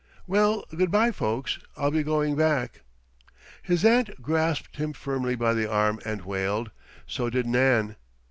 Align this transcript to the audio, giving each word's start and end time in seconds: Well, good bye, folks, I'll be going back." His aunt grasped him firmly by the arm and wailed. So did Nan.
Well, 0.25 0.65
good 0.75 0.89
bye, 0.89 1.11
folks, 1.11 1.59
I'll 1.77 1.91
be 1.91 2.01
going 2.01 2.35
back." 2.35 2.81
His 3.61 3.85
aunt 3.85 4.19
grasped 4.19 4.77
him 4.77 4.93
firmly 4.93 5.35
by 5.35 5.53
the 5.53 5.69
arm 5.69 6.01
and 6.03 6.25
wailed. 6.25 6.71
So 7.05 7.29
did 7.29 7.45
Nan. 7.45 7.95